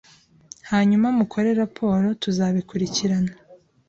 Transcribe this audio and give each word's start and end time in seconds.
Hanyuma 0.71 1.07
mukore 1.19 1.49
raporo 1.61 2.07
tuzabikurikirana.” 2.21 3.33